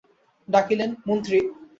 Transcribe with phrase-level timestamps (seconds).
[0.47, 1.39] ডাকিলেন, মন্ত্রী।